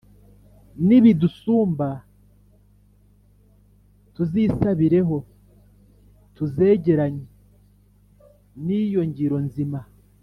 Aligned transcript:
Nibidusumba 0.87 1.87
tuzisabireho 4.15 5.17
Tuzegeranye 6.35 7.25
niyo 8.65 9.01
ngiro 9.09 9.37
nzima, 9.47 9.79